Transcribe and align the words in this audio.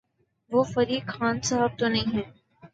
وہ 0.51 0.61
فریق 0.73 1.05
خان 1.09 1.35
صاحب 1.41 1.71
تو 1.79 1.85
نہیں 1.87 2.09
ہیں۔ 2.15 2.27